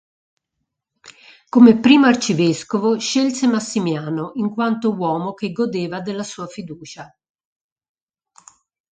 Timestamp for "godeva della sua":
5.51-6.47